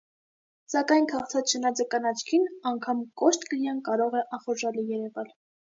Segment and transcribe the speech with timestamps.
[0.73, 5.33] Սակայն քաղցած շնաձկան աչքին, անգամ կոշտ կրիան կարող է ախորժալի երևալ։